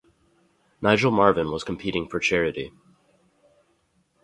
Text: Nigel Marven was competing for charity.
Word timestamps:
Nigel 0.81 1.11
Marven 1.11 1.51
was 1.51 1.63
competing 1.63 2.07
for 2.09 2.19
charity. 2.19 2.71